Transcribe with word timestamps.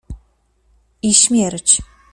I 1.01 1.13
śmierć. 1.13 1.81